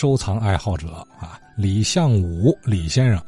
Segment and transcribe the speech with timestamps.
[0.00, 0.86] 收藏爱好者
[1.20, 3.22] 啊，李向武李先生。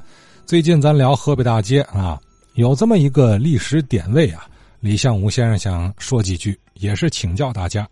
[0.46, 2.18] 最近咱聊河北大街啊，
[2.54, 4.46] 有这么一个历史点位啊，
[4.80, 7.86] 李向武先生想说几句，也是请教大家。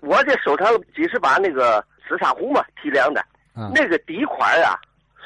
[0.00, 3.22] 我这收藏几十把那个紫砂壶嘛，提梁的，
[3.54, 4.80] 嗯那个底款啊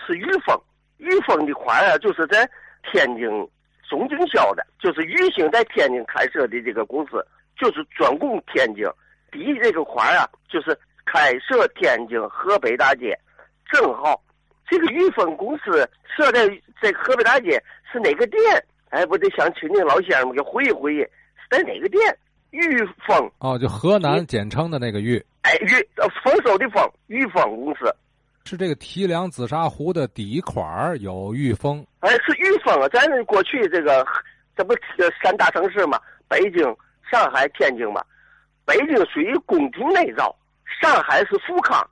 [0.04, 0.61] 是玉凤，
[0.96, 2.38] 玉凤的款啊就是在
[2.91, 3.29] 天津
[3.88, 7.25] 总经销的，就是玉兴在天津开设的这个公司，
[7.57, 8.84] 就是专供天津。
[9.30, 10.77] 底这个款啊就是
[11.12, 13.18] 开设天津河北大街，
[13.72, 14.22] 正好
[14.68, 16.46] 这个玉丰公司设在
[16.80, 17.60] 在河北大街
[17.91, 18.41] 是哪个店？
[18.91, 21.10] 哎，我得想请那老先生们给回忆回忆，是
[21.51, 22.01] 在哪个店？
[22.51, 22.60] 玉
[23.06, 27.95] 丰哦，就河南简称的那个玉，哎，玉呃丰收的丰，玉丰公司，
[28.45, 31.84] 是这个提梁紫砂壶的底款儿有玉丰。
[32.01, 32.88] 哎，是玉丰啊。
[32.88, 34.04] 咱过去这个
[34.56, 36.62] 这不呃三大城市嘛，北京、
[37.10, 38.02] 上海、天津嘛。
[38.65, 40.34] 北京属于宫廷内造，
[40.80, 41.87] 上海是富康，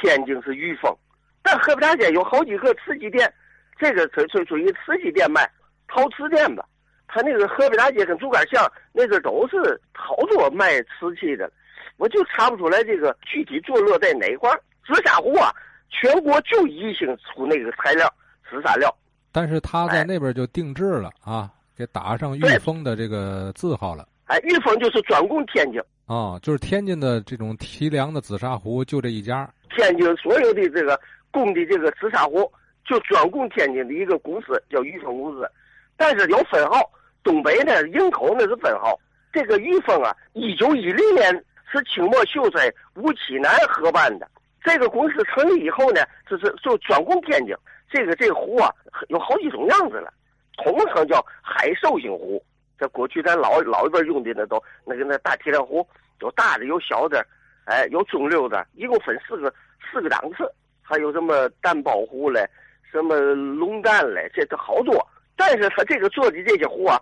[0.00, 0.94] 天津是裕丰。
[1.42, 3.32] 但河北大街有好几个瓷器店，
[3.78, 5.48] 这个属属属于瓷器店卖，
[5.88, 6.64] 陶瓷店吧。
[7.06, 11.50] 他那个河北大街跟竹竿巷那阵都是好多卖瓷器的，
[11.98, 14.58] 我就查不出来这个具体坐落在哪块儿。
[14.86, 15.54] 紫砂壶啊，
[15.90, 18.12] 全国就宜兴出那个材料，
[18.50, 18.92] 紫砂料。
[19.30, 24.06] 但是他在哎那边就定制了啊，给打上裕丰的这个字号了。
[24.32, 29.46] 哎，玉峰就是专供天津，哦，就是天津的这种提梁的紫砂壶就这一家。
[29.76, 30.98] 天津所有的这个
[31.30, 32.50] 供的这个紫砂壶，
[32.82, 35.46] 就专供天津的一个公司，叫玉峰公司。
[35.98, 36.80] 但是有分号，
[37.22, 38.98] 东北呢营口那是分号。
[39.34, 41.30] 这个玉峰啊，一九一零年
[41.70, 44.26] 是清末秀才吴启南合办的。
[44.64, 47.54] 这个公司成立以后呢，就是就专供天津。
[47.90, 48.72] 这个这个壶啊，
[49.08, 50.10] 有好几种样子了，
[50.56, 52.42] 统称叫海寿星壶。
[52.82, 55.86] 在过去咱老老一辈用的那都那个那大提梁壶，
[56.20, 57.24] 有大的有小的，
[57.64, 59.54] 哎，有中溜的，一共分四个
[59.88, 60.50] 四个档次，
[60.82, 62.44] 还有什么蛋包壶嘞，
[62.90, 64.94] 什么龙蛋嘞，这都好多。
[65.36, 67.00] 但是他这个做的这些壶啊，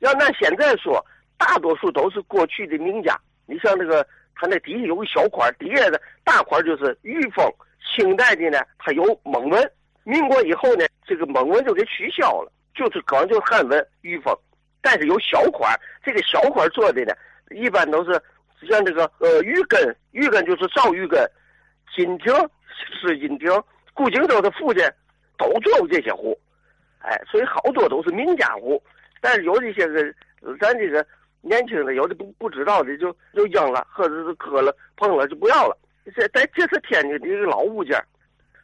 [0.00, 1.00] 要按现在说，
[1.38, 3.16] 大多数都是过去的名家。
[3.46, 4.04] 你像那个，
[4.34, 7.48] 他那底下有个小款，底下的大款就是玉峰。
[7.96, 9.72] 清代的呢，它有蒙文，
[10.04, 14.36] 民国以后呢，这个蒙文就给取消了，就是光就汉文玉峰。
[14.82, 17.12] 但是有小款，这个小款做的呢，
[17.50, 18.12] 一般都是
[18.68, 21.20] 像这个呃玉根，玉根就是赵玉根，
[21.94, 22.32] 金亭、
[23.00, 23.50] 是金亭、
[23.92, 24.82] 顾景舟的父亲
[25.36, 26.38] 都做过这些壶，
[27.00, 28.82] 哎，所以好多都是名家壶。
[29.20, 30.02] 但是有一些个
[30.58, 31.06] 咱这个
[31.42, 35.76] 年轻的，有的不不知道的就就扔了，或者是磕了碰了就不要了。
[36.16, 38.02] 这但这是天津的一个老物件，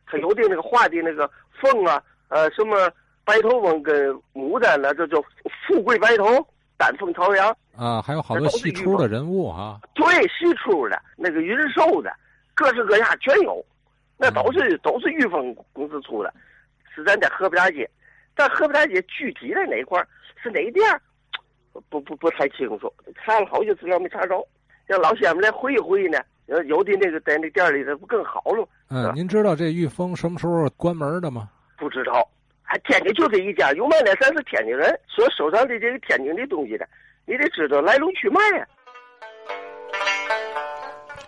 [0.06, 2.90] 它有的那个画的那个凤啊，呃什么。
[3.26, 5.20] 白头翁跟牡丹呢，这叫
[5.66, 6.24] 富贵白头，
[6.76, 9.80] 丹凤朝阳啊，还有好多戏出的人物啊。
[9.94, 12.14] 对，戏出的那个云寿的，
[12.54, 13.62] 各式各样全有，
[14.16, 16.32] 那都是、嗯、都是玉峰公司出的，
[16.94, 17.90] 是咱在河北大街，
[18.36, 20.00] 但河北大街具体在哪块
[20.40, 20.84] 是哪店
[21.90, 24.46] 不不不太清楚，查了好些资料没查着，
[24.86, 26.18] 让老先生来回忆回忆呢。
[26.66, 28.68] 有的那个在那店里头不更好了？
[28.88, 31.50] 嗯，您知道这玉峰什么时候关门的吗？
[31.76, 32.24] 不知道。
[32.66, 34.14] 哎，天津就这一家，有嘛呢？
[34.20, 36.88] 咱是天津人，所收藏的这个天津的东西的，
[37.24, 38.66] 你得知道来龙去脉呀。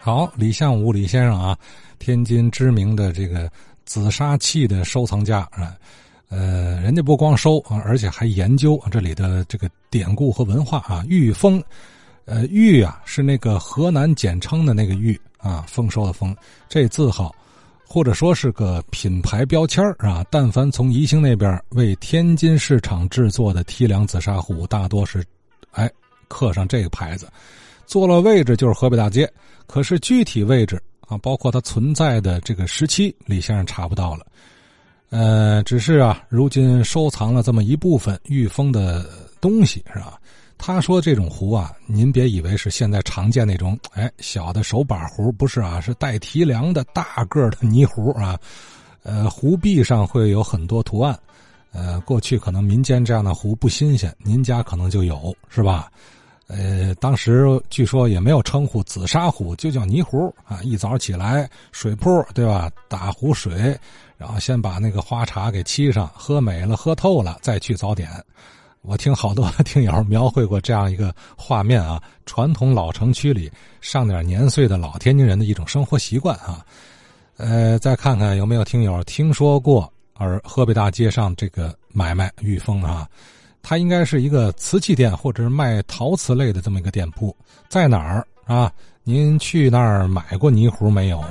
[0.00, 1.56] 好，李向武李先生啊，
[2.00, 3.48] 天津知名的这个
[3.84, 5.76] 紫砂器的收藏家啊，
[6.28, 11.04] 呃，人家不光收啊，而且还研究这里的这个典故和文化啊。
[11.08, 11.62] 玉峰，
[12.24, 16.36] 呃，玉啊是那个河南简称的那个玉啊，丰收的丰，
[16.68, 17.32] 这字号。
[17.90, 25.24] 或者说是个品牌标签啊，但凡从宜兴那边为天津市场制作的提梁紫砂壶，大多是，
[25.70, 25.90] 哎，
[26.28, 27.26] 刻上这个牌子，
[27.86, 29.26] 坐了位置就是河北大街。
[29.66, 30.78] 可是具体位置
[31.08, 34.26] 啊，包括它存在的这个时期，李先生查不到了。
[35.08, 39.08] 呃，只是啊，如今收藏了这么一部分御风的
[39.40, 40.20] 东西，是吧？
[40.58, 48.38] 他说：“这种壶啊，您别以为是现在常见那种，哎，小的手把壶，不是啊，是带提梁的大个的泥壶啊。
[49.04, 51.18] 呃，壶壁上会有很多图案。
[51.72, 55.90] 呃，过去可能民间这样的壶不新鲜，您家可能就有，是吧？
[56.48, 60.60] 呃，当时据说也没有称呼紫砂壶，就叫泥壶啊。
[60.62, 62.70] 一早起来，水铺对吧？
[62.88, 63.78] 打壶水，
[64.16, 68.10] 然后先把那个花茶给沏上，喝美了，喝透了，再去早点。”
[68.82, 76.64] 我听好多听友描绘过这样一个画面啊， 传统老城区里上点年岁的老天津人的一种生活习惯啊。
[77.36, 83.06] 呃，再看看有没有听友听说过而河北大街上这个买卖玉峰啊，
[83.62, 87.36] 它应该是一个瓷器店或者是卖陶瓷类的这么一个店铺，
[87.68, 88.72] 在哪儿啊？
[89.04, 91.22] 您去那儿买过泥壶没有？